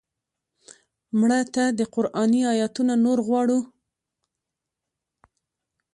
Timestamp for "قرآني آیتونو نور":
1.93-3.19